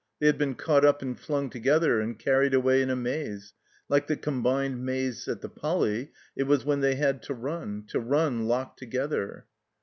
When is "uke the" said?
3.87-4.17